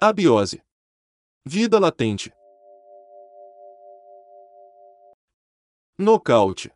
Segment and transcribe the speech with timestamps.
[0.00, 0.62] Abiose.
[1.44, 2.32] Vida latente.
[5.98, 6.70] Nocaute.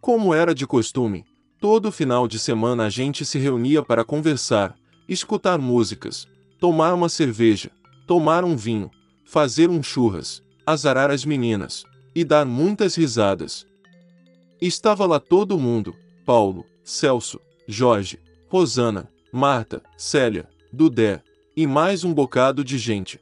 [0.00, 1.26] Como era de costume,
[1.60, 4.74] todo final de semana a gente se reunia para conversar,
[5.06, 6.26] escutar músicas,
[6.58, 7.70] tomar uma cerveja,
[8.06, 8.90] tomar um vinho,
[9.26, 13.66] fazer um churras, azarar as meninas e dar muitas risadas.
[14.58, 18.18] Estava lá todo mundo: Paulo, Celso, Jorge,
[18.48, 21.20] Rosana, Marta, Célia, Dudé
[21.56, 23.20] e mais um bocado de gente.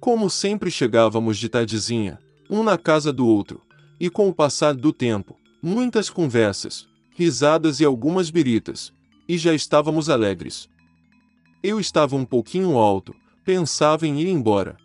[0.00, 3.60] Como sempre chegávamos de tardezinha, um na casa do outro,
[4.00, 8.92] e com o passar do tempo, muitas conversas, risadas e algumas biritas,
[9.28, 10.68] e já estávamos alegres.
[11.62, 14.76] Eu estava um pouquinho alto, pensava em ir embora.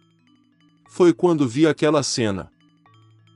[0.89, 2.52] Foi quando vi aquela cena.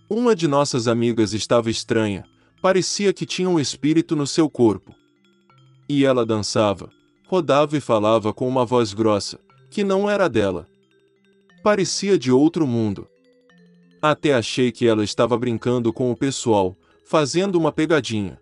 [0.09, 2.25] Uma de nossas amigas estava estranha,
[2.61, 4.93] parecia que tinha um espírito no seu corpo.
[5.93, 6.89] E ela dançava,
[7.27, 9.37] rodava e falava com uma voz grossa,
[9.69, 10.65] que não era dela.
[11.61, 13.09] Parecia de outro mundo.
[14.01, 18.39] Até achei que ela estava brincando com o pessoal, fazendo uma pegadinha.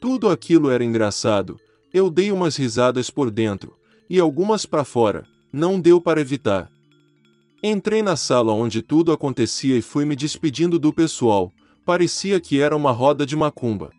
[0.00, 1.60] Tudo aquilo era engraçado,
[1.94, 3.76] eu dei umas risadas por dentro,
[4.10, 6.68] e algumas para fora, não deu para evitar.
[7.62, 11.52] Entrei na sala onde tudo acontecia e fui me despedindo do pessoal,
[11.84, 13.92] parecia que era uma roda de macumba.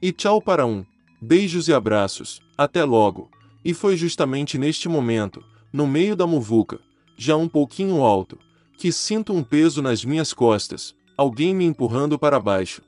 [0.00, 0.84] E tchau para um,
[1.24, 3.30] beijos e abraços, até logo,
[3.64, 6.78] e foi justamente neste momento, no meio da muvuca,
[7.16, 8.38] já um pouquinho alto,
[8.76, 12.82] que sinto um peso nas minhas costas, alguém me empurrando para baixo.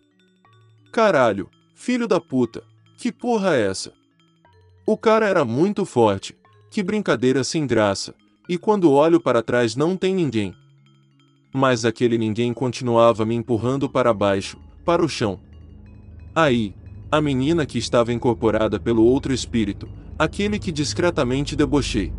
[0.92, 2.62] Caralho, filho da puta,
[2.98, 3.94] que porra é essa?
[4.84, 6.36] O cara era muito forte,
[6.70, 8.14] que brincadeira sem graça,
[8.46, 10.54] e quando olho para trás não tem ninguém.
[11.54, 15.40] Mas aquele ninguém continuava me empurrando para baixo, para o chão.
[16.34, 16.74] Aí,
[17.10, 22.12] a menina que estava incorporada pelo outro espírito, aquele que discretamente debochei,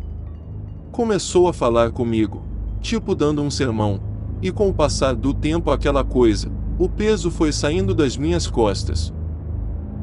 [0.90, 2.42] começou a falar comigo,
[2.80, 4.00] tipo dando um sermão,
[4.40, 9.12] e com o passar do tempo aquela coisa, o peso foi saindo das minhas costas.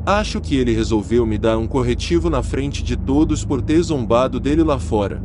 [0.06, 4.40] Acho que ele resolveu me dar um corretivo na frente de todos por ter zombado
[4.40, 5.24] dele lá fora.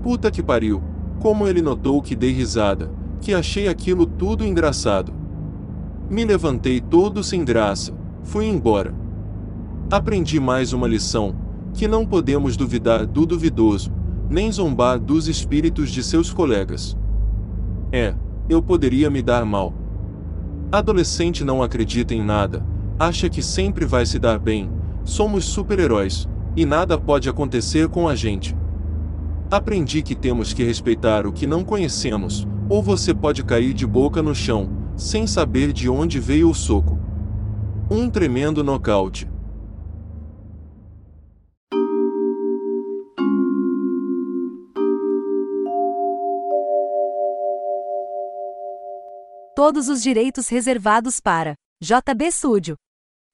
[0.00, 0.80] Puta que pariu,
[1.18, 5.12] como ele notou que dei risada, que achei aquilo tudo engraçado.
[6.08, 7.92] Me levantei todo sem graça,
[8.22, 8.94] fui embora.
[9.90, 11.34] Aprendi mais uma lição:
[11.74, 13.92] que não podemos duvidar do duvidoso,
[14.28, 16.96] nem zombar dos espíritos de seus colegas.
[17.92, 18.14] É,
[18.48, 19.74] eu poderia me dar mal.
[20.70, 22.64] Adolescente não acredita em nada,
[22.98, 24.70] acha que sempre vai se dar bem,
[25.02, 28.56] somos super-heróis, e nada pode acontecer com a gente.
[29.50, 34.22] Aprendi que temos que respeitar o que não conhecemos, ou você pode cair de boca
[34.22, 36.99] no chão, sem saber de onde veio o soco.
[37.92, 39.26] Um tremendo nocaute.
[49.56, 52.76] Todos os direitos reservados para JB Studio.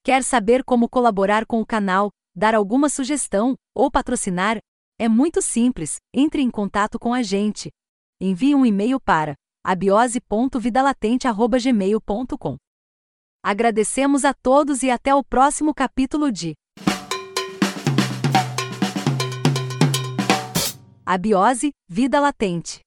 [0.02, 4.56] Quer saber como colaborar com o canal, dar alguma sugestão ou patrocinar?
[4.98, 7.68] É muito simples, entre em contato com a gente.
[8.18, 12.56] Envie um e-mail para abiose.vidalatente.gmail.com.
[13.48, 16.54] Agradecemos a todos e até o próximo capítulo de
[21.06, 22.85] Abiose, Vida Latente.